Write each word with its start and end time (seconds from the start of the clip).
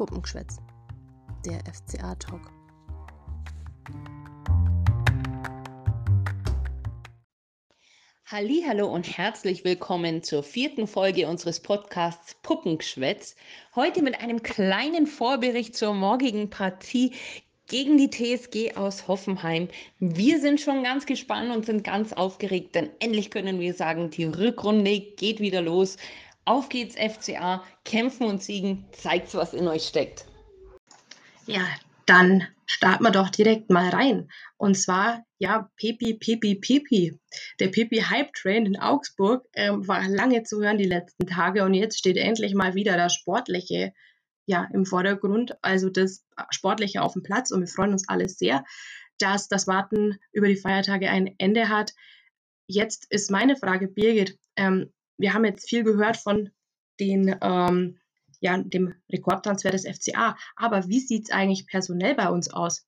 Puppengeschwätz, 0.00 0.56
der 1.44 1.60
FCA-Talk. 1.70 2.40
Hallo 8.24 8.86
und 8.90 9.18
herzlich 9.18 9.62
willkommen 9.62 10.22
zur 10.22 10.42
vierten 10.42 10.86
Folge 10.86 11.28
unseres 11.28 11.60
Podcasts 11.60 12.34
Puppengeschwätz. 12.42 13.36
Heute 13.74 14.00
mit 14.00 14.18
einem 14.22 14.42
kleinen 14.42 15.06
Vorbericht 15.06 15.76
zur 15.76 15.92
morgigen 15.92 16.48
Partie 16.48 17.12
gegen 17.66 17.98
die 17.98 18.08
TSG 18.08 18.76
aus 18.76 19.06
Hoffenheim. 19.06 19.68
Wir 19.98 20.40
sind 20.40 20.62
schon 20.62 20.82
ganz 20.82 21.04
gespannt 21.04 21.54
und 21.54 21.66
sind 21.66 21.84
ganz 21.84 22.14
aufgeregt, 22.14 22.74
denn 22.74 22.88
endlich 23.00 23.30
können 23.30 23.60
wir 23.60 23.74
sagen, 23.74 24.08
die 24.08 24.24
Rückrunde 24.24 24.98
geht 24.98 25.40
wieder 25.40 25.60
los. 25.60 25.98
Auf 26.44 26.68
geht's 26.68 26.96
FCA, 26.96 27.64
kämpfen 27.84 28.26
und 28.26 28.42
siegen, 28.42 28.86
zeigt's, 28.92 29.34
was 29.34 29.54
in 29.54 29.68
euch 29.68 29.84
steckt. 29.84 30.24
Ja, 31.46 31.66
dann 32.06 32.46
starten 32.66 33.04
wir 33.04 33.10
doch 33.10 33.28
direkt 33.28 33.70
mal 33.70 33.88
rein. 33.88 34.28
Und 34.56 34.76
zwar, 34.76 35.24
ja, 35.38 35.70
Pepi, 35.76 36.14
Pepi, 36.14 36.56
Pepi. 36.56 37.18
Der 37.60 37.68
Pepi 37.68 37.98
Hype 37.98 38.32
Train 38.32 38.66
in 38.66 38.78
Augsburg 38.78 39.46
ähm, 39.54 39.86
war 39.86 40.08
lange 40.08 40.42
zu 40.42 40.60
hören 40.62 40.78
die 40.78 40.84
letzten 40.84 41.26
Tage 41.26 41.64
und 41.64 41.74
jetzt 41.74 41.98
steht 41.98 42.16
endlich 42.16 42.54
mal 42.54 42.74
wieder 42.74 42.96
das 42.96 43.14
Sportliche 43.14 43.92
ja, 44.46 44.68
im 44.72 44.84
Vordergrund, 44.84 45.56
also 45.62 45.90
das 45.90 46.24
Sportliche 46.50 47.02
auf 47.02 47.12
dem 47.12 47.22
Platz 47.22 47.52
und 47.52 47.60
wir 47.60 47.68
freuen 47.68 47.92
uns 47.92 48.08
alle 48.08 48.28
sehr, 48.28 48.64
dass 49.18 49.46
das 49.46 49.68
Warten 49.68 50.18
über 50.32 50.48
die 50.48 50.56
Feiertage 50.56 51.08
ein 51.08 51.34
Ende 51.38 51.68
hat. 51.68 51.92
Jetzt 52.66 53.06
ist 53.10 53.30
meine 53.30 53.56
Frage, 53.56 53.86
Birgit, 53.86 54.36
ähm, 54.56 54.92
wir 55.20 55.34
haben 55.34 55.44
jetzt 55.44 55.68
viel 55.68 55.84
gehört 55.84 56.16
von 56.16 56.50
den, 56.98 57.36
ähm, 57.42 58.00
ja, 58.40 58.56
dem 58.58 58.94
Rekordtransfer 59.12 59.70
des 59.70 59.86
FCA. 59.86 60.36
Aber 60.56 60.88
wie 60.88 61.00
sieht 61.00 61.24
es 61.24 61.30
eigentlich 61.30 61.66
personell 61.66 62.14
bei 62.14 62.28
uns 62.28 62.52
aus? 62.52 62.86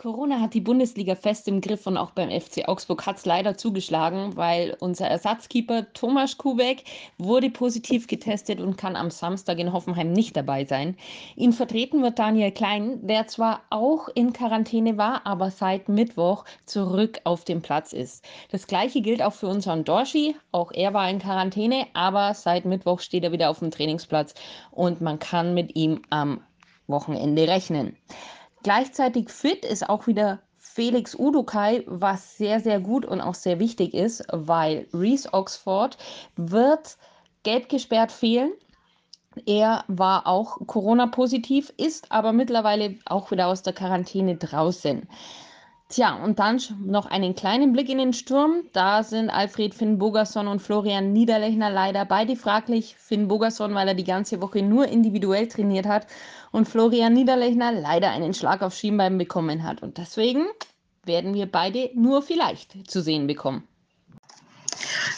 Corona 0.00 0.40
hat 0.40 0.54
die 0.54 0.62
Bundesliga 0.62 1.14
fest 1.14 1.46
im 1.46 1.60
Griff 1.60 1.86
und 1.86 1.98
auch 1.98 2.12
beim 2.12 2.30
FC 2.30 2.66
Augsburg 2.66 3.04
hat 3.04 3.18
es 3.18 3.26
leider 3.26 3.58
zugeschlagen, 3.58 4.34
weil 4.34 4.74
unser 4.80 5.06
Ersatzkeeper 5.06 5.92
Thomas 5.92 6.38
Kubek 6.38 6.84
wurde 7.18 7.50
positiv 7.50 8.06
getestet 8.06 8.62
und 8.62 8.78
kann 8.78 8.96
am 8.96 9.10
Samstag 9.10 9.58
in 9.58 9.74
Hoffenheim 9.74 10.10
nicht 10.10 10.34
dabei 10.38 10.64
sein. 10.64 10.96
Ihn 11.36 11.52
vertreten 11.52 12.00
wird 12.00 12.18
Daniel 12.18 12.50
Klein, 12.50 13.06
der 13.06 13.26
zwar 13.26 13.60
auch 13.68 14.08
in 14.14 14.32
Quarantäne 14.32 14.96
war, 14.96 15.26
aber 15.26 15.50
seit 15.50 15.90
Mittwoch 15.90 16.46
zurück 16.64 17.20
auf 17.24 17.44
dem 17.44 17.60
Platz 17.60 17.92
ist. 17.92 18.24
Das 18.50 18.66
gleiche 18.66 19.02
gilt 19.02 19.20
auch 19.20 19.34
für 19.34 19.48
unseren 19.48 19.84
Dorschi. 19.84 20.34
Auch 20.50 20.72
er 20.72 20.94
war 20.94 21.10
in 21.10 21.18
Quarantäne, 21.18 21.88
aber 21.92 22.32
seit 22.32 22.64
Mittwoch 22.64 23.00
steht 23.00 23.24
er 23.24 23.32
wieder 23.32 23.50
auf 23.50 23.58
dem 23.58 23.70
Trainingsplatz 23.70 24.32
und 24.70 25.02
man 25.02 25.18
kann 25.18 25.52
mit 25.52 25.76
ihm 25.76 26.00
am 26.08 26.40
Wochenende 26.86 27.46
rechnen. 27.46 27.98
Gleichzeitig 28.62 29.30
fit 29.30 29.64
ist 29.64 29.88
auch 29.88 30.06
wieder 30.06 30.40
Felix 30.58 31.14
Udukai, 31.14 31.84
was 31.86 32.36
sehr, 32.36 32.60
sehr 32.60 32.80
gut 32.80 33.04
und 33.06 33.20
auch 33.20 33.34
sehr 33.34 33.58
wichtig 33.58 33.94
ist, 33.94 34.24
weil 34.30 34.86
Reese 34.92 35.32
Oxford 35.32 35.96
wird 36.36 36.96
gelb 37.42 37.68
gesperrt 37.68 38.12
fehlen. 38.12 38.52
Er 39.46 39.84
war 39.88 40.26
auch 40.26 40.58
Corona-positiv, 40.66 41.72
ist 41.76 42.12
aber 42.12 42.32
mittlerweile 42.32 42.96
auch 43.06 43.30
wieder 43.30 43.46
aus 43.46 43.62
der 43.62 43.72
Quarantäne 43.72 44.36
draußen. 44.36 45.08
Tja, 45.90 46.22
und 46.22 46.38
dann 46.38 46.60
noch 46.84 47.06
einen 47.06 47.34
kleinen 47.34 47.72
Blick 47.72 47.88
in 47.88 47.98
den 47.98 48.12
Sturm. 48.12 48.62
Da 48.72 49.02
sind 49.02 49.28
Alfred 49.28 49.74
Finn 49.74 49.98
Bogerson 49.98 50.46
und 50.46 50.62
Florian 50.62 51.12
Niederlechner 51.12 51.68
leider 51.68 52.04
beide 52.04 52.36
fraglich. 52.36 52.94
Finn 52.96 53.26
Bogerson, 53.26 53.74
weil 53.74 53.88
er 53.88 53.94
die 53.94 54.04
ganze 54.04 54.40
Woche 54.40 54.62
nur 54.62 54.86
individuell 54.86 55.48
trainiert 55.48 55.86
hat 55.86 56.06
und 56.52 56.68
Florian 56.68 57.12
Niederlechner 57.12 57.72
leider 57.72 58.12
einen 58.12 58.34
Schlag 58.34 58.62
auf 58.62 58.72
Schienbein 58.72 59.18
bekommen 59.18 59.64
hat. 59.64 59.82
Und 59.82 59.98
deswegen 59.98 60.46
werden 61.04 61.34
wir 61.34 61.50
beide 61.50 61.90
nur 61.94 62.22
vielleicht 62.22 62.88
zu 62.88 63.02
sehen 63.02 63.26
bekommen. 63.26 63.66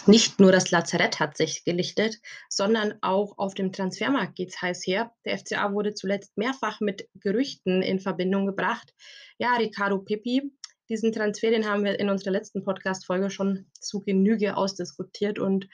Nicht 0.07 0.41
nur 0.41 0.53
das 0.53 0.71
Lazarett 0.71 1.21
hat 1.21 1.37
sich 1.37 1.65
gelichtet, 1.65 2.17
sondern 2.49 2.95
auch 3.03 3.37
auf 3.37 3.55
dem 3.55 3.73
Transfermarkt 3.73 4.37
geht 4.37 4.49
es 4.49 4.63
heiß 4.63 4.87
her. 4.87 5.13
Der 5.27 5.39
FCA 5.39 5.73
wurde 5.73 5.93
zuletzt 5.95 6.37
mehrfach 6.37 6.81
mit 6.81 7.09
Gerüchten 7.21 7.83
in 7.83 8.01
Verbindung 8.01 8.47
gebracht. 8.47 8.95
Ja, 9.39 9.55
Ricardo 9.55 9.99
Pippi, 9.99 10.51
diesen 10.93 11.11
Transfer, 11.11 11.51
den 11.51 11.67
haben 11.67 11.85
wir 11.85 11.99
in 11.99 12.11
unserer 12.11 12.33
letzten 12.33 12.63
Podcast-Folge 12.63 13.31
schon 13.31 13.65
zu 13.81 14.03
Genüge 14.03 14.57
ausdiskutiert 14.59 15.39
und 15.39 15.67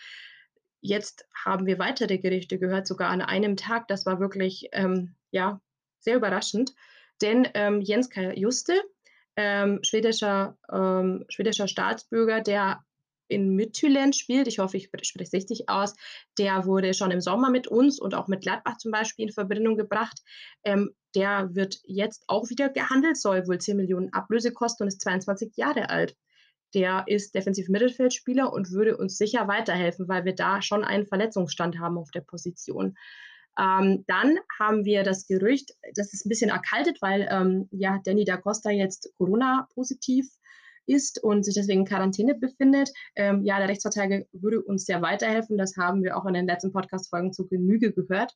jetzt 0.80 1.26
haben 1.34 1.66
wir 1.66 1.80
weitere 1.80 2.18
Gerichte 2.18 2.60
gehört, 2.60 2.86
sogar 2.86 3.10
an 3.10 3.20
einem 3.20 3.56
Tag. 3.56 3.88
Das 3.88 4.06
war 4.06 4.20
wirklich, 4.20 4.68
ähm, 4.70 5.16
ja, 5.32 5.60
sehr 5.98 6.14
überraschend, 6.14 6.72
denn 7.20 7.48
ähm, 7.54 7.80
Jens 7.80 8.08
Juste, 8.36 8.80
ähm, 9.34 9.80
schwedischer, 9.82 10.56
ähm, 10.72 11.24
schwedischer 11.28 11.66
Staatsbürger, 11.66 12.40
der 12.40 12.84
in 13.28 13.55
Midtjylland 13.55 14.16
spielt, 14.16 14.49
ich 14.49 14.59
hoffe, 14.59 14.77
ich 14.77 14.84
spreche 14.84 15.15
es 15.19 15.33
richtig 15.33 15.69
aus, 15.69 15.94
der 16.39 16.66
wurde 16.66 16.94
schon 16.94 17.11
im 17.11 17.21
Sommer 17.21 17.50
mit 17.50 17.66
uns 17.66 18.00
und 18.00 18.15
auch 18.15 18.28
mit 18.28 18.43
Gladbach 18.43 18.78
zum 18.78 18.91
Beispiel 18.91 19.27
in 19.27 19.33
Verbindung 19.33 19.77
gebracht. 19.77 20.21
Ähm, 20.65 20.91
der 21.15 21.55
wird 21.55 21.78
jetzt 21.84 22.25
auch 22.27 22.50
wieder 22.50 22.69
gehandelt, 22.69 23.16
soll 23.16 23.47
wohl 23.47 23.59
10 23.59 23.77
Millionen 23.77 24.12
Ablöse 24.12 24.53
kosten 24.53 24.84
und 24.84 24.89
ist 24.89 25.00
22 25.00 25.53
Jahre 25.56 25.91
alt. 25.91 26.16
Der 26.75 27.05
ist 27.06 27.34
Defensiv-Mittelfeldspieler 27.34 28.53
und 28.53 28.72
würde 28.72 28.97
uns 28.97 29.16
sicher 29.16 29.49
weiterhelfen, 29.49 30.06
weil 30.09 30.25
wir 30.25 30.34
da 30.34 30.60
schon 30.60 30.84
einen 30.84 31.06
Verletzungsstand 31.06 31.78
haben 31.78 31.97
auf 31.97 32.10
der 32.10 32.21
Position. 32.21 32.97
Ähm, 33.59 34.05
dann 34.06 34.39
haben 34.59 34.84
wir 34.84 35.03
das 35.03 35.27
Gerücht, 35.27 35.72
das 35.95 36.12
ist 36.12 36.27
ein 36.27 36.28
bisschen 36.28 36.50
erkaltet, 36.50 37.03
weil 37.03 37.27
ähm, 37.31 37.69
ja 37.72 37.99
Danny 38.05 38.25
da 38.25 38.37
Costa 38.37 38.71
jetzt 38.71 39.12
Corona-positiv 39.16 40.28
ist 40.88 41.22
und 41.22 41.44
sich 41.44 41.54
deswegen 41.54 41.81
in 41.81 41.87
Quarantäne 41.87 42.34
befindet. 42.34 42.91
Ähm, 43.15 43.44
ja, 43.44 43.59
der 43.59 43.69
Rechtsverteidiger 43.69 44.25
würde 44.32 44.62
uns 44.62 44.87
sehr 44.87 45.03
weiterhelfen. 45.03 45.59
Das 45.59 45.76
haben 45.76 46.03
wir 46.03 46.16
auch 46.16 46.26
in 46.26 46.34
den 46.34 46.47
letzten 46.47 46.72
Podcast-Folgen 46.72 47.32
zu 47.32 47.47
Genüge 47.49 47.93
gehört. 47.93 48.34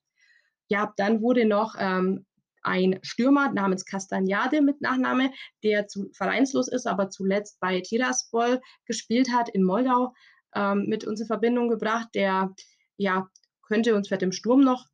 Ja, 0.69 0.93
dann 0.97 1.21
wurde 1.23 1.45
noch 1.45 1.75
ähm, 1.79 2.27
ein 2.63 2.99
Stürmer 3.03 3.53
namens 3.53 3.85
Castagnade 3.85 4.63
mit 4.63 4.81
Nachname, 4.81 5.33
der 5.63 5.89
zu, 5.89 6.11
vereinslos 6.13 6.69
ist, 6.69 6.87
aber 6.87 7.11
zuletzt 7.11 7.59
bei 7.61 7.81
Tiraspol 7.81 8.61
gespielt 8.87 9.33
hat 9.33 9.49
in 9.49 9.65
Moldau, 9.65 10.15
ähm, 10.55 10.87
mit 10.87 11.05
uns 11.05 11.21
in 11.21 11.27
Verbindung 11.27 11.69
gebracht. 11.69 12.09
Der 12.15 12.55
ja, 12.97 13.29
könnte 13.63 13.95
uns 13.95 14.09
vielleicht 14.09 14.23
im 14.23 14.33
Sturm 14.33 14.61
noch 14.61 14.87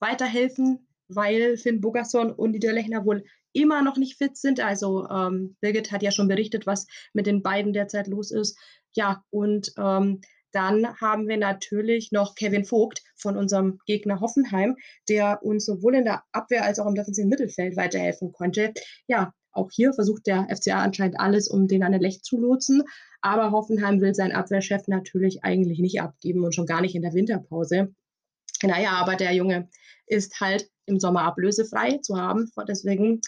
weiterhelfen, 0.00 0.86
weil 1.08 1.56
Finn 1.56 1.80
Bogasson 1.80 2.32
und 2.32 2.52
Niederlechner 2.52 3.04
wohl 3.04 3.24
immer 3.54 3.82
noch 3.82 3.96
nicht 3.96 4.18
fit 4.18 4.36
sind. 4.36 4.60
Also 4.60 5.08
ähm, 5.08 5.56
Birgit 5.60 5.92
hat 5.92 6.02
ja 6.02 6.10
schon 6.10 6.28
berichtet, 6.28 6.66
was 6.66 6.86
mit 7.14 7.26
den 7.26 7.42
beiden 7.42 7.72
derzeit 7.72 8.08
los 8.08 8.30
ist. 8.30 8.58
Ja, 8.92 9.24
und 9.30 9.72
ähm, 9.78 10.20
dann 10.52 10.94
haben 11.00 11.26
wir 11.26 11.36
natürlich 11.36 12.12
noch 12.12 12.36
Kevin 12.36 12.64
Vogt 12.64 13.02
von 13.16 13.36
unserem 13.36 13.78
Gegner 13.86 14.20
Hoffenheim, 14.20 14.76
der 15.08 15.42
uns 15.42 15.64
sowohl 15.64 15.96
in 15.96 16.04
der 16.04 16.22
Abwehr 16.30 16.64
als 16.64 16.78
auch 16.78 16.86
im 16.86 16.94
defensiven 16.94 17.28
Mittelfeld 17.28 17.76
weiterhelfen 17.76 18.32
konnte. 18.32 18.72
Ja, 19.08 19.32
auch 19.50 19.70
hier 19.72 19.92
versucht 19.92 20.26
der 20.26 20.46
FCA 20.54 20.82
anscheinend 20.82 21.18
alles, 21.18 21.48
um 21.48 21.66
den 21.66 21.82
an 21.82 21.92
den 21.92 22.00
Lech 22.00 22.22
zu 22.22 22.38
lotsen. 22.38 22.82
Aber 23.20 23.52
Hoffenheim 23.52 24.00
will 24.00 24.14
seinen 24.14 24.32
Abwehrchef 24.32 24.86
natürlich 24.86 25.42
eigentlich 25.42 25.78
nicht 25.78 26.00
abgeben 26.00 26.44
und 26.44 26.54
schon 26.54 26.66
gar 26.66 26.80
nicht 26.80 26.94
in 26.94 27.02
der 27.02 27.14
Winterpause. 27.14 27.94
Naja, 28.66 28.92
aber 28.92 29.16
der 29.16 29.32
Junge 29.32 29.68
ist 30.06 30.40
halt 30.40 30.68
im 30.86 30.98
Sommer 31.00 31.22
ablösefrei 31.22 31.98
zu 31.98 32.16
haben. 32.16 32.50
Deswegen 32.68 33.20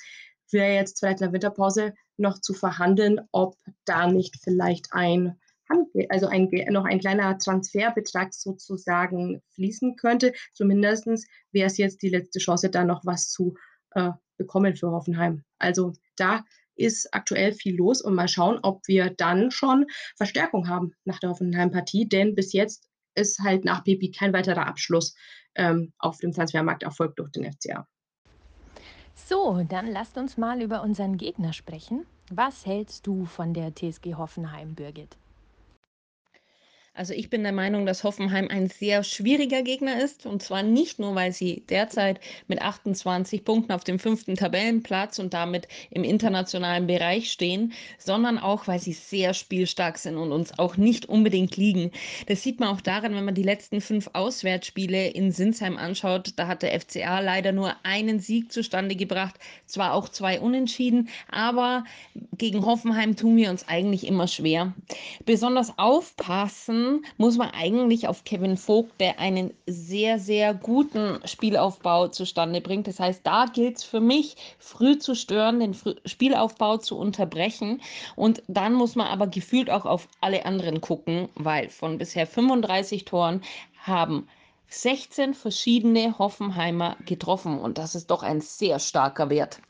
wäre 0.50 0.74
jetzt 0.74 0.98
vielleicht 0.98 1.20
in 1.20 1.26
der 1.26 1.32
Winterpause 1.32 1.94
noch 2.16 2.40
zu 2.40 2.54
verhandeln, 2.54 3.20
ob 3.32 3.56
da 3.84 4.10
nicht 4.10 4.36
vielleicht 4.42 4.88
ein 4.92 5.38
also 6.10 6.28
ein, 6.28 6.48
noch 6.70 6.84
ein 6.84 7.00
kleiner 7.00 7.38
Transferbetrag 7.38 8.32
sozusagen 8.32 9.42
fließen 9.54 9.96
könnte. 9.96 10.32
Zumindest 10.54 11.26
wäre 11.50 11.66
es 11.66 11.76
jetzt 11.76 12.02
die 12.02 12.08
letzte 12.08 12.38
Chance, 12.38 12.70
da 12.70 12.84
noch 12.84 13.04
was 13.04 13.30
zu 13.30 13.56
äh, 13.90 14.10
bekommen 14.36 14.76
für 14.76 14.90
Hoffenheim. 14.90 15.42
Also 15.58 15.92
da 16.16 16.44
ist 16.76 17.12
aktuell 17.12 17.52
viel 17.52 17.74
los 17.76 18.02
und 18.02 18.14
mal 18.14 18.28
schauen, 18.28 18.60
ob 18.62 18.86
wir 18.86 19.10
dann 19.10 19.50
schon 19.50 19.86
Verstärkung 20.16 20.68
haben 20.68 20.92
nach 21.04 21.18
der 21.18 21.30
Hoffenheim-Partie, 21.30 22.08
denn 22.08 22.34
bis 22.34 22.52
jetzt 22.52 22.88
ist 23.16 23.40
halt 23.40 23.64
nach 23.64 23.82
Pipi 23.84 24.10
kein 24.10 24.32
weiterer 24.32 24.66
Abschluss 24.66 25.14
ähm, 25.54 25.92
auf 25.98 26.18
dem 26.18 26.32
Transfermarkt 26.32 26.82
erfolgt 26.82 27.18
durch 27.18 27.30
den 27.32 27.50
FCA. 27.52 27.86
So, 29.14 29.64
dann 29.68 29.90
lasst 29.90 30.18
uns 30.18 30.36
mal 30.36 30.60
über 30.60 30.82
unseren 30.82 31.16
Gegner 31.16 31.52
sprechen. 31.52 32.06
Was 32.30 32.66
hältst 32.66 33.06
du 33.06 33.24
von 33.24 33.54
der 33.54 33.74
TSG 33.74 34.14
Hoffenheim, 34.14 34.74
Birgit? 34.74 35.16
Also 36.96 37.12
ich 37.12 37.28
bin 37.28 37.42
der 37.42 37.52
Meinung, 37.52 37.84
dass 37.84 38.04
Hoffenheim 38.04 38.48
ein 38.48 38.68
sehr 38.68 39.04
schwieriger 39.04 39.62
Gegner 39.62 40.02
ist. 40.02 40.24
Und 40.24 40.42
zwar 40.42 40.62
nicht 40.62 40.98
nur, 40.98 41.14
weil 41.14 41.30
sie 41.30 41.62
derzeit 41.68 42.20
mit 42.48 42.62
28 42.62 43.44
Punkten 43.44 43.72
auf 43.72 43.84
dem 43.84 43.98
fünften 43.98 44.34
Tabellenplatz 44.34 45.18
und 45.18 45.34
damit 45.34 45.68
im 45.90 46.04
internationalen 46.04 46.86
Bereich 46.86 47.30
stehen, 47.30 47.74
sondern 47.98 48.38
auch, 48.38 48.66
weil 48.66 48.80
sie 48.80 48.94
sehr 48.94 49.34
spielstark 49.34 49.98
sind 49.98 50.16
und 50.16 50.32
uns 50.32 50.58
auch 50.58 50.78
nicht 50.78 51.06
unbedingt 51.06 51.58
liegen. 51.58 51.90
Das 52.28 52.42
sieht 52.42 52.60
man 52.60 52.70
auch 52.70 52.80
daran, 52.80 53.14
wenn 53.14 53.26
man 53.26 53.34
die 53.34 53.42
letzten 53.42 53.82
fünf 53.82 54.08
Auswärtsspiele 54.14 55.08
in 55.08 55.32
Sinsheim 55.32 55.76
anschaut. 55.76 56.32
Da 56.36 56.46
hat 56.46 56.62
der 56.62 56.80
FCA 56.80 57.20
leider 57.20 57.52
nur 57.52 57.74
einen 57.82 58.20
Sieg 58.20 58.50
zustande 58.50 58.96
gebracht, 58.96 59.34
zwar 59.66 59.92
auch 59.92 60.08
zwei 60.08 60.40
Unentschieden, 60.40 61.10
aber 61.30 61.84
gegen 62.38 62.64
Hoffenheim 62.64 63.16
tun 63.16 63.36
wir 63.36 63.50
uns 63.50 63.68
eigentlich 63.68 64.06
immer 64.06 64.28
schwer. 64.28 64.72
Besonders 65.26 65.78
aufpassen 65.78 66.85
muss 67.16 67.36
man 67.36 67.50
eigentlich 67.50 68.08
auf 68.08 68.24
Kevin 68.24 68.56
Vogt, 68.56 69.00
der 69.00 69.18
einen 69.18 69.52
sehr, 69.66 70.18
sehr 70.18 70.54
guten 70.54 71.20
Spielaufbau 71.24 72.08
zustande 72.08 72.60
bringt. 72.60 72.86
Das 72.86 73.00
heißt, 73.00 73.20
da 73.24 73.46
gilt 73.46 73.78
es 73.78 73.84
für 73.84 74.00
mich, 74.00 74.36
früh 74.58 74.98
zu 74.98 75.14
stören, 75.14 75.60
den 75.60 75.76
Spielaufbau 76.04 76.78
zu 76.78 76.96
unterbrechen. 76.98 77.80
Und 78.14 78.42
dann 78.48 78.74
muss 78.74 78.94
man 78.94 79.06
aber 79.08 79.26
gefühlt 79.26 79.70
auch 79.70 79.86
auf 79.86 80.08
alle 80.20 80.44
anderen 80.46 80.80
gucken, 80.80 81.28
weil 81.34 81.70
von 81.70 81.98
bisher 81.98 82.26
35 82.26 83.04
Toren 83.04 83.42
haben 83.78 84.28
16 84.68 85.34
verschiedene 85.34 86.18
Hoffenheimer 86.18 86.96
getroffen. 87.06 87.58
Und 87.58 87.78
das 87.78 87.94
ist 87.94 88.10
doch 88.10 88.22
ein 88.22 88.40
sehr 88.40 88.78
starker 88.78 89.30
Wert. 89.30 89.60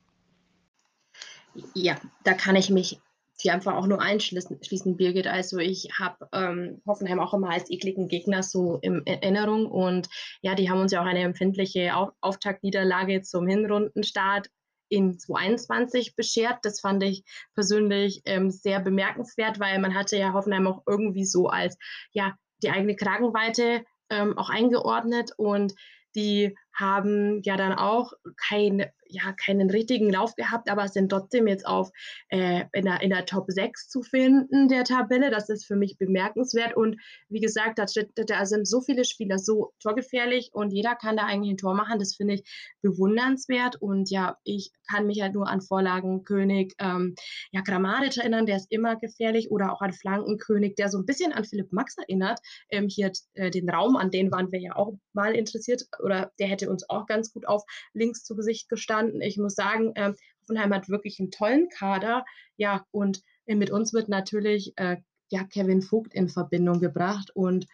Ja, 1.74 1.96
da 2.24 2.34
kann 2.34 2.56
ich 2.56 2.70
mich 2.70 2.98
sie 3.36 3.50
einfach 3.50 3.74
auch 3.74 3.86
nur 3.86 4.00
einschließen, 4.00 4.96
Birgit. 4.96 5.26
Also 5.26 5.58
ich 5.58 5.88
habe 5.98 6.28
ähm, 6.32 6.80
Hoffenheim 6.86 7.20
auch 7.20 7.34
immer 7.34 7.50
als 7.50 7.70
ekligen 7.70 8.08
Gegner 8.08 8.42
so 8.42 8.78
in 8.82 9.06
Erinnerung 9.06 9.66
und 9.66 10.08
ja, 10.40 10.54
die 10.54 10.70
haben 10.70 10.80
uns 10.80 10.92
ja 10.92 11.02
auch 11.02 11.06
eine 11.06 11.20
empfindliche 11.20 11.94
Auf 11.96 12.10
Auftaktniederlage 12.20 13.22
zum 13.22 13.46
Hinrundenstart 13.46 14.48
in 14.88 15.18
2021 15.18 16.16
beschert. 16.16 16.58
Das 16.62 16.80
fand 16.80 17.02
ich 17.02 17.24
persönlich 17.54 18.22
ähm, 18.24 18.50
sehr 18.50 18.80
bemerkenswert, 18.80 19.60
weil 19.60 19.78
man 19.80 19.94
hatte 19.94 20.16
ja 20.16 20.32
Hoffenheim 20.32 20.66
auch 20.66 20.82
irgendwie 20.86 21.24
so 21.24 21.48
als 21.48 21.76
ja 22.12 22.34
die 22.62 22.70
eigene 22.70 22.96
Kragenweite 22.96 23.84
ähm, 24.10 24.38
auch 24.38 24.48
eingeordnet 24.48 25.32
und 25.36 25.74
die 26.14 26.56
haben 26.72 27.42
ja 27.42 27.56
dann 27.56 27.74
auch 27.74 28.12
kein, 28.48 28.86
ja, 29.08 29.32
keinen 29.32 29.70
richtigen 29.70 30.10
Lauf 30.10 30.34
gehabt, 30.34 30.70
aber 30.70 30.88
sind 30.88 31.10
trotzdem 31.10 31.46
jetzt 31.46 31.66
auf 31.66 31.90
äh, 32.28 32.64
in, 32.72 32.84
der, 32.84 33.02
in 33.02 33.10
der 33.10 33.26
Top 33.26 33.46
6 33.48 33.88
zu 33.88 34.02
finden 34.02 34.68
der 34.68 34.84
Tabelle. 34.84 35.30
Das 35.30 35.48
ist 35.48 35.66
für 35.66 35.76
mich 35.76 35.98
bemerkenswert. 35.98 36.76
Und 36.76 36.96
wie 37.28 37.40
gesagt, 37.40 37.78
da, 37.78 37.86
da 38.26 38.46
sind 38.46 38.66
so 38.66 38.80
viele 38.80 39.04
Spieler 39.04 39.38
so 39.38 39.72
torgefährlich 39.80 40.50
und 40.52 40.72
jeder 40.72 40.94
kann 40.94 41.16
da 41.16 41.24
eigentlich 41.24 41.54
ein 41.54 41.58
Tor 41.58 41.74
machen. 41.74 41.98
Das 41.98 42.16
finde 42.16 42.34
ich 42.34 42.76
bewundernswert. 42.82 43.76
Und 43.80 44.10
ja, 44.10 44.36
ich 44.44 44.70
kann 44.90 45.06
mich 45.06 45.20
halt 45.22 45.34
nur 45.34 45.48
an 45.48 45.60
Vorlagenkönig 45.60 46.74
ähm, 46.78 47.14
ja, 47.52 47.60
Grammaric 47.62 48.16
erinnern, 48.16 48.46
der 48.46 48.56
ist 48.56 48.70
immer 48.70 48.96
gefährlich. 48.96 49.50
Oder 49.50 49.72
auch 49.72 49.80
an 49.80 49.92
Flankenkönig, 49.92 50.74
der 50.74 50.88
so 50.88 50.98
ein 50.98 51.06
bisschen 51.06 51.32
an 51.32 51.44
Philipp 51.44 51.72
Max 51.72 51.96
erinnert. 51.98 52.40
Ähm, 52.70 52.88
hier 52.88 53.12
äh, 53.34 53.50
den 53.50 53.68
Raum, 53.68 53.96
an 53.96 54.10
den 54.10 54.30
waren 54.30 54.50
wir 54.52 54.60
ja 54.60 54.76
auch 54.76 54.94
mal 55.12 55.34
interessiert. 55.34 55.82
Oder 56.02 56.32
der 56.38 56.48
hätte 56.48 56.70
uns 56.70 56.88
auch 56.88 57.06
ganz 57.06 57.32
gut 57.32 57.46
auf 57.46 57.62
links 57.92 58.24
zu 58.24 58.36
Gesicht 58.36 58.68
gestanden. 58.68 58.95
Ich 59.20 59.38
muss 59.38 59.54
sagen, 59.54 59.92
ähm, 59.96 60.14
Hoffenheim 60.42 60.72
hat 60.74 60.88
wirklich 60.88 61.18
einen 61.18 61.30
tollen 61.30 61.68
Kader. 61.68 62.24
Ja, 62.56 62.84
und 62.90 63.22
äh, 63.46 63.54
mit 63.54 63.70
uns 63.70 63.92
wird 63.92 64.08
natürlich 64.08 64.72
äh, 64.76 64.98
ja, 65.28 65.44
Kevin 65.44 65.82
Vogt 65.82 66.14
in 66.14 66.28
Verbindung 66.28 66.80
gebracht. 66.80 67.30
Und 67.34 67.66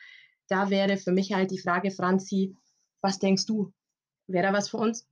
da 0.49 0.71
wäre 0.71 0.97
für 0.97 1.13
mich 1.13 1.33
halt 1.33 1.51
die 1.51 1.59
Frage, 1.59 1.91
Franzi, 1.91 2.57
was 3.01 3.19
denkst 3.19 3.47
du? 3.47 3.73
Wäre 4.27 4.49
da 4.49 4.53
was 4.53 4.69
für 4.69 4.79
uns? 4.79 5.07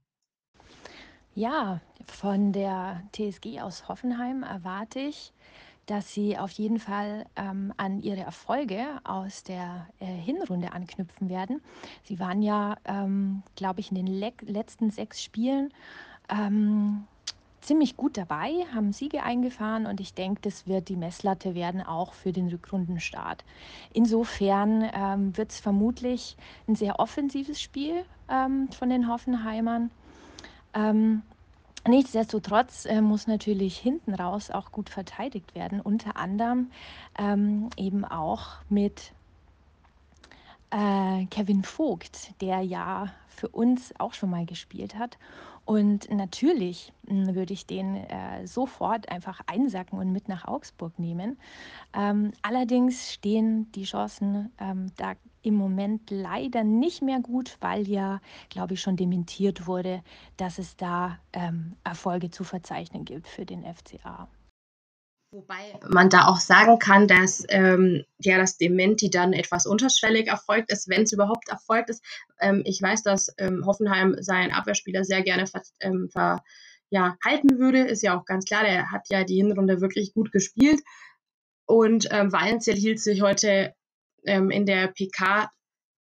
Ja, 1.33 1.81
von 2.05 2.51
der 2.51 3.03
TSG 3.13 3.61
aus 3.61 3.87
Hoffenheim 3.87 4.43
erwarte 4.43 4.99
ich, 4.99 5.33
dass 5.91 6.13
sie 6.13 6.37
auf 6.37 6.51
jeden 6.51 6.79
Fall 6.79 7.25
ähm, 7.35 7.73
an 7.75 8.01
ihre 8.01 8.21
Erfolge 8.21 8.85
aus 9.03 9.43
der 9.43 9.87
äh, 9.99 10.05
Hinrunde 10.05 10.71
anknüpfen 10.71 11.27
werden. 11.27 11.59
Sie 12.03 12.17
waren 12.17 12.41
ja, 12.41 12.77
ähm, 12.85 13.43
glaube 13.57 13.81
ich, 13.81 13.91
in 13.91 13.95
den 13.95 14.07
le 14.07 14.31
letzten 14.43 14.89
sechs 14.89 15.21
Spielen 15.21 15.73
ähm, 16.29 17.03
ziemlich 17.59 17.97
gut 17.97 18.15
dabei, 18.15 18.65
haben 18.73 18.93
Siege 18.93 19.21
eingefahren 19.23 19.85
und 19.85 19.99
ich 19.99 20.13
denke, 20.13 20.39
das 20.43 20.65
wird 20.65 20.87
die 20.87 20.95
Messlatte 20.95 21.55
werden 21.55 21.81
auch 21.81 22.13
für 22.13 22.31
den 22.31 22.47
Rückrundenstart. 22.47 23.43
Insofern 23.91 24.89
ähm, 24.93 25.35
wird 25.35 25.51
es 25.51 25.59
vermutlich 25.59 26.37
ein 26.69 26.75
sehr 26.75 27.01
offensives 27.01 27.61
Spiel 27.61 28.05
ähm, 28.29 28.69
von 28.71 28.89
den 28.89 29.09
Hoffenheimern. 29.09 29.91
Ähm, 30.73 31.23
Nichtsdestotrotz 31.87 32.85
äh, 32.85 33.01
muss 33.01 33.25
natürlich 33.25 33.77
hinten 33.77 34.13
raus 34.13 34.51
auch 34.51 34.71
gut 34.71 34.89
verteidigt 34.89 35.55
werden, 35.55 35.81
unter 35.81 36.15
anderem 36.15 36.69
ähm, 37.17 37.69
eben 37.75 38.05
auch 38.05 38.57
mit 38.69 39.13
äh, 40.69 41.25
Kevin 41.27 41.63
Vogt, 41.63 42.39
der 42.41 42.61
ja 42.61 43.11
für 43.27 43.47
uns 43.47 43.93
auch 43.99 44.13
schon 44.13 44.29
mal 44.29 44.45
gespielt 44.45 44.95
hat. 44.95 45.17
Und 45.65 46.09
natürlich 46.11 46.93
hm, 47.07 47.33
würde 47.33 47.53
ich 47.53 47.65
den 47.65 47.95
äh, 47.95 48.45
sofort 48.45 49.09
einfach 49.09 49.41
einsacken 49.47 49.97
und 49.97 50.11
mit 50.11 50.27
nach 50.27 50.45
Augsburg 50.45 50.97
nehmen. 50.99 51.37
Ähm, 51.93 52.31
allerdings 52.43 53.11
stehen 53.13 53.71
die 53.71 53.83
Chancen 53.83 54.51
ähm, 54.59 54.91
da 54.97 55.13
im 55.43 55.55
Moment 55.55 56.09
leider 56.09 56.63
nicht 56.63 57.01
mehr 57.01 57.19
gut, 57.19 57.57
weil 57.59 57.87
ja, 57.87 58.21
glaube 58.49 58.75
ich, 58.75 58.81
schon 58.81 58.97
dementiert 58.97 59.67
wurde, 59.67 60.03
dass 60.37 60.59
es 60.59 60.75
da 60.75 61.19
ähm, 61.33 61.75
Erfolge 61.83 62.29
zu 62.29 62.43
verzeichnen 62.43 63.05
gibt 63.05 63.27
für 63.27 63.45
den 63.45 63.63
FCA. 63.63 64.27
Wobei 65.33 65.79
man 65.87 66.09
da 66.09 66.27
auch 66.27 66.41
sagen 66.41 66.77
kann, 66.77 67.07
dass 67.07 67.45
ähm, 67.47 68.03
ja 68.19 68.37
das 68.37 68.57
Dementi 68.57 69.09
dann 69.09 69.31
etwas 69.31 69.65
unterschwellig 69.65 70.27
erfolgt 70.27 70.69
ist, 70.73 70.89
wenn 70.89 71.03
es 71.03 71.13
überhaupt 71.13 71.47
erfolgt 71.47 71.89
ist. 71.89 72.03
Ähm, 72.41 72.63
ich 72.65 72.81
weiß, 72.81 73.03
dass 73.03 73.33
ähm, 73.37 73.65
Hoffenheim 73.65 74.17
seinen 74.19 74.51
Abwehrspieler 74.51 75.05
sehr 75.05 75.21
gerne 75.21 75.47
ver, 75.47 75.61
ähm, 75.79 76.09
ver, 76.11 76.43
ja, 76.89 77.15
halten 77.23 77.59
würde. 77.59 77.79
Ist 77.79 78.03
ja 78.03 78.19
auch 78.19 78.25
ganz 78.25 78.43
klar, 78.43 78.65
der 78.65 78.91
hat 78.91 79.07
ja 79.09 79.23
die 79.23 79.37
Hinrunde 79.37 79.79
wirklich 79.79 80.13
gut 80.13 80.33
gespielt. 80.33 80.81
Und 81.65 82.09
ähm, 82.11 82.33
Weinzel 82.33 82.75
hielt 82.75 82.99
sich 82.99 83.21
heute 83.21 83.73
ähm, 84.25 84.51
in 84.51 84.65
der 84.65 84.87
PK 84.87 85.49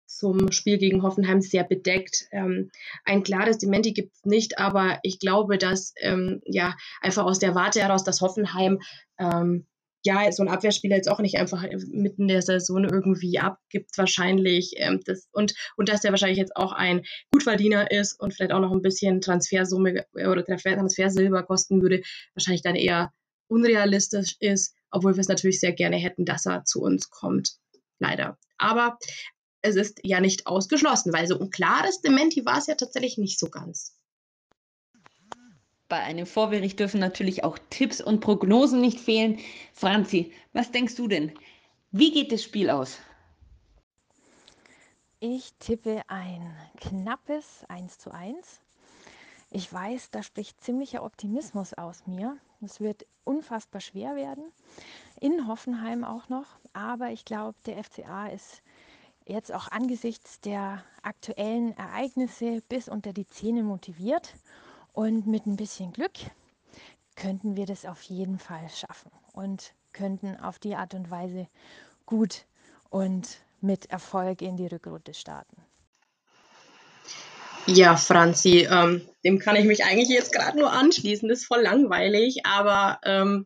zum 0.07 0.51
Spiel 0.51 0.77
gegen 0.77 1.04
Hoffenheim 1.04 1.42
sehr 1.42 1.63
bedeckt. 1.63 2.27
Ähm, 2.31 2.71
ein 3.04 3.24
klares 3.24 3.57
Dementi 3.57 3.94
gibt 3.94 4.13
es 4.15 4.25
nicht, 4.25 4.57
aber 4.57 5.00
ich 5.04 5.19
glaube, 5.19 5.57
dass 5.57 5.94
ähm, 6.00 6.42
ja 6.45 6.75
einfach 7.01 7.25
aus 7.25 7.39
der 7.39 7.56
Warte 7.56 7.81
heraus, 7.81 8.04
dass 8.04 8.21
Hoffenheim 8.21 8.80
ähm, 9.19 9.68
ja 10.04 10.31
so 10.31 10.44
ein 10.44 10.50
Abwehrspieler 10.50 10.95
jetzt 10.95 11.09
auch 11.09 11.19
nicht 11.19 11.38
einfach 11.38 11.65
mitten 11.92 12.27
der 12.27 12.42
Saison 12.42 12.86
irgendwie 12.86 13.39
abgibt, 13.39 13.98
wahrscheinlich. 13.98 14.74
Ähm, 14.77 15.01
das, 15.05 15.27
und, 15.34 15.53
und 15.75 15.89
dass 15.89 16.03
er 16.03 16.12
wahrscheinlich 16.12 16.39
jetzt 16.39 16.55
auch 16.55 16.72
ein 16.72 17.03
Gutverdiener 17.31 17.91
ist 17.91 18.20
und 18.20 18.34
vielleicht 18.34 18.53
auch 18.53 18.62
noch 18.62 18.72
ein 18.72 18.81
bisschen 18.81 19.22
Transfersumme 19.22 20.05
oder 20.13 20.46
Transfersilber 20.46 21.43
kosten 21.43 21.81
würde, 21.81 22.01
wahrscheinlich 22.34 22.62
dann 22.63 22.75
eher 22.75 23.12
unrealistisch 23.50 24.38
ist, 24.39 24.75
obwohl 24.89 25.15
wir 25.15 25.22
es 25.22 25.29
natürlich 25.29 25.60
sehr 25.60 25.74
gerne 25.74 25.98
hätten, 25.98 26.25
dass 26.25 26.46
er 26.46 26.63
zu 26.63 26.81
uns 26.81 27.10
kommt 27.10 27.58
leider. 28.00 28.38
Aber 28.58 28.98
es 29.62 29.75
ist 29.75 30.00
ja 30.04 30.20
nicht 30.20 30.48
ausgeschlossen, 30.48 31.13
weil 31.13 31.27
so 31.27 31.39
ein 31.39 31.50
klares 31.50 32.01
Dementi 32.01 32.46
war 32.46 32.58
es 32.58 32.68
ja 32.68 32.75
tatsächlich 32.75 33.18
nicht 33.18 33.39
so 33.39 33.50
ganz. 33.50 33.96
Bei 35.89 36.00
einem 36.00 36.25
Vorbericht 36.25 36.80
dürfen 36.80 37.00
natürlich 37.00 37.44
auch 37.44 37.58
Tipps 37.70 38.01
und 38.01 38.20
Prognosen 38.20 38.82
nicht 38.82 39.00
fehlen. 39.00 39.39
Franzi, 39.74 40.34
was 40.51 40.72
denkst 40.72 40.96
du 40.96 41.08
denn? 41.08 41.32
Wie 41.92 42.12
geht 42.12 42.32
das 42.32 42.44
Spiel 42.44 42.70
aus? 42.70 42.98
Ich 45.20 45.54
tippe 45.60 46.01
ein 46.08 46.56
knappes 46.77 47.63
1 47.70 47.98
zu 47.98 48.12
1. 48.12 48.62
Ich 49.50 49.72
weiß, 49.72 50.12
da 50.12 50.24
spricht 50.24 50.62
ziemlicher 50.62 51.04
Optimismus 51.04 51.74
aus 51.74 52.06
mir. 52.06 52.38
Es 52.62 52.82
wird 52.82 53.06
unfassbar 53.24 53.80
schwer 53.80 54.16
werden. 54.16 54.44
In 55.22 55.48
Hoffenheim 55.48 56.04
auch 56.04 56.27
noch. 56.27 56.48
Aber 56.74 57.12
ich 57.12 57.24
glaube, 57.24 57.58
der 57.66 57.84
FCA 57.84 58.27
ist 58.27 58.62
jetzt 59.25 59.54
auch 59.54 59.70
angesichts 59.70 60.42
der 60.42 60.84
aktuellen 61.01 61.75
Ereignisse 61.77 62.62
bis 62.68 62.89
unter 62.89 63.13
die 63.13 63.27
Zähne 63.27 63.63
motiviert. 63.63 64.36
Und 64.92 65.27
mit 65.27 65.46
ein 65.46 65.56
bisschen 65.56 65.94
Glück 65.94 66.18
könnten 67.16 67.56
wir 67.56 67.66
das 67.66 67.86
auf 67.86 68.01
jeden 68.04 68.39
Fall 68.39 68.68
schaffen 68.70 69.12
und 69.34 69.74
könnten 69.94 70.38
auf 70.39 70.60
die 70.60 70.75
Art 70.75 70.94
und 70.94 71.10
Weise 71.10 71.48
gut 72.06 72.46
und 72.89 73.39
mit 73.62 73.88
Erfolg 73.88 74.42
in 74.42 74.58
die 74.58 74.68
Rückrunde 74.68 75.13
starten. 75.13 75.66
Ja, 77.67 77.97
Franzi, 77.97 78.67
ähm, 78.71 79.01
dem 79.25 79.39
kann 79.39 79.57
ich 79.57 79.65
mich 79.65 79.83
eigentlich 79.83 80.07
jetzt 80.07 80.31
gerade 80.31 80.57
nur 80.57 80.71
anschließen. 80.71 81.27
Das 81.27 81.39
ist 81.39 81.47
voll 81.47 81.62
langweilig, 81.62 82.45
aber 82.45 83.00
ähm, 83.03 83.45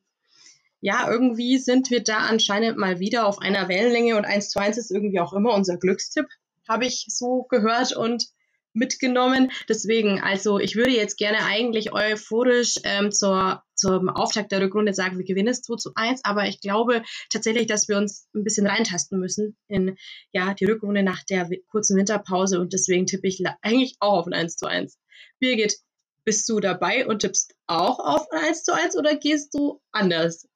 ja, 0.79 1.09
irgendwie 1.09 1.57
sind 1.57 1.89
wir 1.89 2.03
da 2.03 2.17
anscheinend 2.17 2.77
mal 2.77 2.99
wieder 2.99 3.25
auf 3.25 3.39
einer 3.39 3.67
Wellenlänge 3.67 4.17
und 4.17 4.25
1 4.25 4.49
zu 4.49 4.59
1 4.59 4.77
ist 4.77 4.91
irgendwie 4.91 5.19
auch 5.19 5.33
immer 5.33 5.53
unser 5.53 5.77
Glückstipp, 5.77 6.27
habe 6.69 6.85
ich 6.85 7.05
so 7.07 7.43
gehört 7.49 7.95
und 7.95 8.27
mitgenommen. 8.73 9.51
Deswegen, 9.67 10.21
also 10.21 10.59
ich 10.59 10.75
würde 10.75 10.91
jetzt 10.91 11.17
gerne 11.17 11.43
eigentlich 11.45 11.91
euphorisch 11.91 12.75
ähm, 12.83 13.11
zur, 13.11 13.63
zum 13.81 14.09
Auftakt 14.09 14.51
der 14.51 14.61
Rückrunde 14.61 14.93
sagen, 14.93 15.17
wir 15.17 15.25
gewinnen 15.25 15.49
es 15.49 15.63
2 15.63 15.75
zu 15.77 15.91
1, 15.95 16.21
aber 16.23 16.47
ich 16.47 16.61
glaube 16.61 17.01
tatsächlich, 17.29 17.65
dass 17.65 17.87
wir 17.87 17.97
uns 17.97 18.27
ein 18.35 18.43
bisschen 18.43 18.67
reintasten 18.67 19.19
müssen 19.19 19.57
in 19.67 19.97
ja, 20.31 20.53
die 20.53 20.65
Rückrunde 20.65 21.01
nach 21.01 21.23
der 21.23 21.49
kurzen 21.69 21.97
Winterpause 21.97 22.59
und 22.59 22.73
deswegen 22.73 23.07
tippe 23.07 23.27
ich 23.27 23.43
eigentlich 23.61 23.95
auch 23.99 24.19
auf 24.19 24.27
ein 24.27 24.33
1 24.33 24.55
zu 24.55 24.67
1. 24.67 24.99
Birgit, 25.39 25.77
bist 26.23 26.47
du 26.47 26.59
dabei 26.59 27.07
und 27.07 27.19
tippst 27.19 27.55
auch 27.65 27.99
auf 27.99 28.29
ein 28.31 28.49
1 28.49 28.63
zu 28.63 28.73
1 28.73 28.95
oder 28.95 29.15
gehst 29.15 29.53
du 29.55 29.81
anders? 29.91 30.47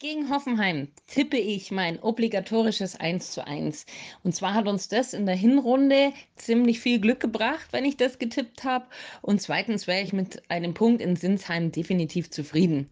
Gegen 0.00 0.30
Hoffenheim 0.30 0.86
tippe 1.08 1.38
ich 1.38 1.72
mein 1.72 1.98
obligatorisches 1.98 2.94
1 3.00 3.32
zu 3.32 3.44
1. 3.44 3.84
Und 4.22 4.32
zwar 4.32 4.54
hat 4.54 4.68
uns 4.68 4.86
das 4.86 5.12
in 5.12 5.26
der 5.26 5.34
Hinrunde 5.34 6.12
ziemlich 6.36 6.78
viel 6.78 7.00
Glück 7.00 7.18
gebracht, 7.18 7.66
wenn 7.72 7.84
ich 7.84 7.96
das 7.96 8.20
getippt 8.20 8.62
habe. 8.62 8.86
Und 9.22 9.42
zweitens 9.42 9.88
wäre 9.88 10.02
ich 10.02 10.12
mit 10.12 10.40
einem 10.52 10.72
Punkt 10.72 11.02
in 11.02 11.16
Sinsheim 11.16 11.72
definitiv 11.72 12.30
zufrieden. 12.30 12.88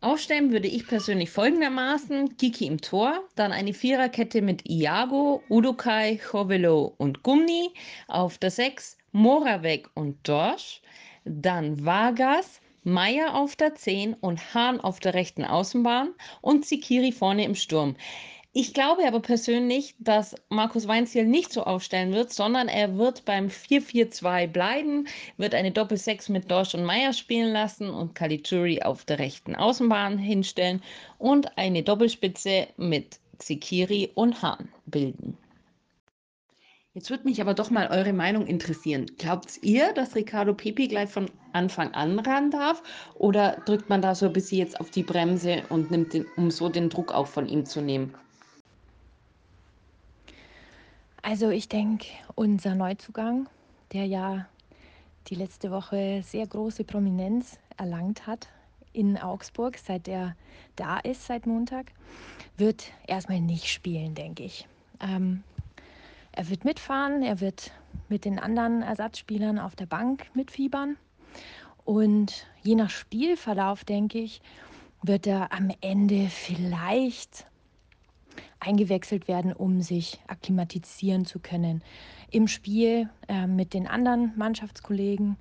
Aufstellen 0.00 0.50
würde 0.50 0.66
ich 0.66 0.88
persönlich 0.88 1.30
folgendermaßen: 1.30 2.36
Kiki 2.38 2.66
im 2.66 2.80
Tor, 2.80 3.22
dann 3.36 3.52
eine 3.52 3.72
Viererkette 3.72 4.42
mit 4.42 4.68
Iago, 4.68 5.44
Udokai, 5.48 6.18
Chovelo 6.28 6.92
und 6.98 7.22
Gumni. 7.22 7.70
Auf 8.08 8.38
der 8.38 8.50
6 8.50 8.98
Moravec 9.12 9.88
und 9.94 10.28
Dorsch. 10.28 10.82
Dann 11.24 11.84
Vargas, 11.84 12.60
Meier 12.84 13.34
auf 13.34 13.54
der 13.54 13.74
10 13.74 14.14
und 14.14 14.54
Hahn 14.54 14.80
auf 14.80 14.98
der 14.98 15.14
rechten 15.14 15.44
Außenbahn 15.44 16.14
und 16.40 16.66
Zikiri 16.66 17.12
vorne 17.12 17.44
im 17.44 17.54
Sturm. 17.54 17.96
Ich 18.54 18.74
glaube 18.74 19.06
aber 19.06 19.20
persönlich, 19.20 19.94
dass 19.98 20.34
Markus 20.50 20.86
Weinziel 20.86 21.24
nicht 21.24 21.52
so 21.52 21.62
aufstellen 21.62 22.12
wird, 22.12 22.32
sondern 22.32 22.68
er 22.68 22.98
wird 22.98 23.24
beim 23.24 23.46
4-4-2 23.46 24.46
bleiben, 24.48 25.06
wird 25.38 25.54
eine 25.54 25.70
Doppel-6 25.70 26.30
mit 26.32 26.50
Dorsch 26.50 26.74
und 26.74 26.84
Meier 26.84 27.12
spielen 27.12 27.52
lassen 27.52 27.88
und 27.88 28.14
Caligiuri 28.14 28.82
auf 28.82 29.04
der 29.04 29.20
rechten 29.20 29.54
Außenbahn 29.54 30.18
hinstellen 30.18 30.82
und 31.18 31.56
eine 31.56 31.82
Doppelspitze 31.82 32.66
mit 32.76 33.20
Zikiri 33.38 34.10
und 34.14 34.42
Hahn 34.42 34.68
bilden. 34.84 35.38
Jetzt 36.94 37.08
würde 37.08 37.24
mich 37.24 37.40
aber 37.40 37.54
doch 37.54 37.70
mal 37.70 37.88
eure 37.88 38.12
Meinung 38.12 38.46
interessieren. 38.46 39.06
Glaubt 39.16 39.58
ihr, 39.62 39.94
dass 39.94 40.14
Ricardo 40.14 40.52
Pepi 40.52 40.88
gleich 40.88 41.08
von 41.08 41.30
Anfang 41.54 41.94
an 41.94 42.18
ran 42.18 42.50
darf? 42.50 42.82
Oder 43.14 43.62
drückt 43.64 43.88
man 43.88 44.02
da 44.02 44.14
so 44.14 44.26
ein 44.26 44.32
bisschen 44.34 44.58
jetzt 44.58 44.78
auf 44.78 44.90
die 44.90 45.02
Bremse 45.02 45.62
und 45.70 45.90
nimmt 45.90 46.12
den, 46.12 46.26
um 46.36 46.50
so 46.50 46.68
den 46.68 46.90
Druck 46.90 47.14
auch 47.14 47.28
von 47.28 47.48
ihm 47.48 47.64
zu 47.64 47.80
nehmen? 47.80 48.14
Also 51.22 51.48
ich 51.48 51.70
denke, 51.70 52.08
unser 52.34 52.74
Neuzugang, 52.74 53.48
der 53.92 54.04
ja 54.04 54.46
die 55.28 55.34
letzte 55.34 55.70
Woche 55.70 56.22
sehr 56.22 56.46
große 56.46 56.84
Prominenz 56.84 57.58
erlangt 57.78 58.26
hat 58.26 58.48
in 58.92 59.16
Augsburg, 59.16 59.78
seit 59.78 60.08
er 60.08 60.36
da 60.76 60.98
ist, 60.98 61.26
seit 61.26 61.46
Montag, 61.46 61.92
wird 62.58 62.90
erstmal 63.06 63.40
nicht 63.40 63.68
spielen, 63.68 64.14
denke 64.14 64.42
ich. 64.42 64.68
Ähm, 65.00 65.42
er 66.32 66.48
wird 66.48 66.64
mitfahren, 66.64 67.22
er 67.22 67.40
wird 67.40 67.72
mit 68.08 68.24
den 68.24 68.38
anderen 68.38 68.82
Ersatzspielern 68.82 69.58
auf 69.58 69.76
der 69.76 69.86
Bank 69.86 70.26
mitfiebern. 70.34 70.96
Und 71.84 72.46
je 72.62 72.74
nach 72.74 72.90
Spielverlauf, 72.90 73.84
denke 73.84 74.18
ich, 74.18 74.40
wird 75.02 75.26
er 75.26 75.52
am 75.52 75.70
Ende 75.80 76.28
vielleicht 76.28 77.46
eingewechselt 78.60 79.28
werden, 79.28 79.52
um 79.52 79.82
sich 79.82 80.20
akklimatisieren 80.28 81.24
zu 81.24 81.40
können 81.40 81.82
im 82.30 82.48
Spiel 82.48 83.10
äh, 83.28 83.46
mit 83.46 83.74
den 83.74 83.86
anderen 83.86 84.32
Mannschaftskollegen. 84.36 85.36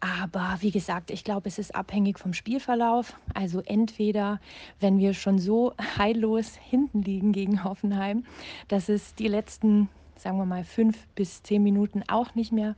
Aber 0.00 0.58
wie 0.60 0.70
gesagt, 0.70 1.10
ich 1.10 1.24
glaube, 1.24 1.48
es 1.48 1.58
ist 1.58 1.74
abhängig 1.74 2.18
vom 2.18 2.34
Spielverlauf. 2.34 3.18
Also 3.32 3.60
entweder, 3.60 4.38
wenn 4.78 4.98
wir 4.98 5.14
schon 5.14 5.38
so 5.38 5.72
heillos 5.96 6.56
hinten 6.56 7.00
liegen 7.00 7.32
gegen 7.32 7.64
Hoffenheim, 7.64 8.24
dass 8.68 8.90
es 8.90 9.14
die 9.14 9.28
letzten 9.28 9.88
sagen 10.24 10.38
wir 10.38 10.46
mal, 10.46 10.64
fünf 10.64 10.96
bis 11.14 11.42
zehn 11.42 11.62
Minuten 11.62 12.02
auch 12.08 12.34
nicht 12.34 12.50
mehr 12.50 12.76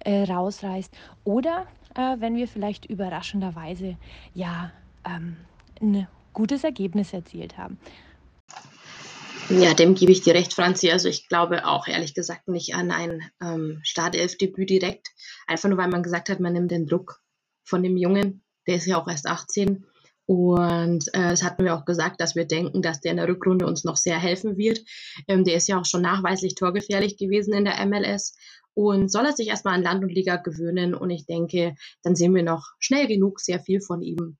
äh, 0.00 0.24
rausreißt. 0.24 0.94
Oder 1.24 1.66
äh, 1.94 2.16
wenn 2.18 2.36
wir 2.36 2.46
vielleicht 2.46 2.84
überraschenderweise 2.84 3.96
ja 4.34 4.70
ähm, 5.04 5.36
ein 5.80 6.06
gutes 6.34 6.64
Ergebnis 6.64 7.14
erzielt 7.14 7.56
haben. 7.56 7.78
Ja, 9.48 9.74
dem 9.74 9.94
gebe 9.94 10.12
ich 10.12 10.20
dir 10.20 10.34
recht, 10.34 10.52
Franzi. 10.52 10.90
Also 10.90 11.08
ich 11.08 11.28
glaube 11.28 11.66
auch 11.66 11.88
ehrlich 11.88 12.14
gesagt 12.14 12.46
nicht 12.48 12.74
an 12.74 12.90
ein 12.90 13.22
ähm, 13.42 13.80
Startelfdebüt 13.82 14.70
direkt. 14.70 15.08
Einfach 15.46 15.68
nur, 15.68 15.78
weil 15.78 15.88
man 15.88 16.02
gesagt 16.02 16.28
hat, 16.28 16.40
man 16.40 16.52
nimmt 16.52 16.70
den 16.70 16.86
Druck 16.86 17.20
von 17.64 17.82
dem 17.82 17.96
Jungen. 17.96 18.44
Der 18.66 18.76
ist 18.76 18.86
ja 18.86 19.00
auch 19.00 19.08
erst 19.08 19.26
18. 19.26 19.86
Und 20.26 21.08
äh, 21.14 21.30
das 21.30 21.42
hatten 21.42 21.64
wir 21.64 21.74
auch 21.74 21.84
gesagt, 21.84 22.20
dass 22.20 22.36
wir 22.36 22.44
denken, 22.44 22.82
dass 22.82 23.00
der 23.00 23.10
in 23.10 23.16
der 23.16 23.28
Rückrunde 23.28 23.66
uns 23.66 23.84
noch 23.84 23.96
sehr 23.96 24.18
helfen 24.18 24.56
wird. 24.56 24.80
Ähm, 25.28 25.44
der 25.44 25.56
ist 25.56 25.68
ja 25.68 25.80
auch 25.80 25.84
schon 25.84 26.02
nachweislich 26.02 26.54
torgefährlich 26.54 27.16
gewesen 27.16 27.54
in 27.54 27.64
der 27.64 27.84
MLS. 27.86 28.36
Und 28.74 29.10
soll 29.10 29.26
er 29.26 29.32
sich 29.32 29.48
erstmal 29.48 29.74
an 29.74 29.82
Land 29.82 30.02
und 30.02 30.10
Liga 30.10 30.36
gewöhnen. 30.36 30.94
Und 30.94 31.10
ich 31.10 31.26
denke, 31.26 31.74
dann 32.02 32.16
sehen 32.16 32.34
wir 32.34 32.42
noch 32.42 32.72
schnell 32.78 33.06
genug 33.06 33.40
sehr 33.40 33.60
viel 33.60 33.80
von 33.80 34.00
ihm. 34.00 34.38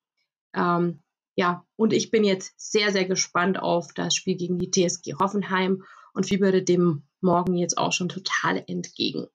Ähm, 0.55 1.03
ja, 1.35 1.65
und 1.77 1.93
ich 1.93 2.11
bin 2.11 2.25
jetzt 2.25 2.53
sehr, 2.59 2.93
sehr 2.93 3.07
gespannt 3.07 3.59
auf 3.59 3.93
das 3.95 4.15
Spiel 4.15 4.37
gegen 4.37 4.59
die 4.59 4.71
TSG 4.71 5.15
Hoffenheim 5.19 5.83
und 6.15 6.27
fiebere 6.27 6.63
dem 6.63 7.05
morgen 7.21 7.55
jetzt 7.55 7.79
auch 7.79 7.93
schon 7.93 8.09
total 8.09 8.63
entgegen. 8.67 9.27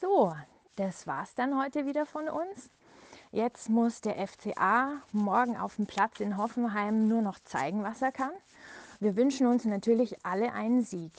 So, 0.00 0.34
das 0.76 1.06
war's 1.06 1.34
dann 1.34 1.60
heute 1.60 1.86
wieder 1.86 2.06
von 2.06 2.28
uns. 2.28 2.70
Jetzt 3.34 3.68
muss 3.68 4.00
der 4.00 4.24
FCA 4.28 5.02
morgen 5.10 5.56
auf 5.56 5.74
dem 5.74 5.86
Platz 5.86 6.20
in 6.20 6.36
Hoffenheim 6.36 7.08
nur 7.08 7.20
noch 7.20 7.40
zeigen, 7.40 7.82
was 7.82 8.00
er 8.00 8.12
kann. 8.12 8.30
Wir 9.00 9.16
wünschen 9.16 9.48
uns 9.48 9.64
natürlich 9.64 10.24
alle 10.24 10.52
einen 10.52 10.84
Sieg. 10.84 11.10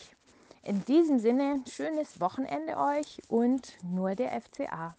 In 0.64 0.86
diesem 0.86 1.20
Sinne, 1.20 1.62
schönes 1.70 2.22
Wochenende 2.22 2.78
euch 2.78 3.22
und 3.28 3.76
nur 3.84 4.16
der 4.16 4.32
FCA. 4.40 4.96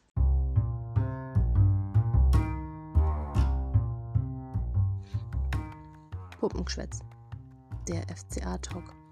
Puppengeschwätz, 6.38 7.00
der 7.88 8.02
FCA-Talk. 8.14 9.05